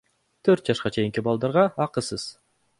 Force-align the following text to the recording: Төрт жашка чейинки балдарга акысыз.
Төрт 0.47 0.71
жашка 0.71 0.91
чейинки 0.95 1.25
балдарга 1.29 1.69
акысыз. 1.89 2.29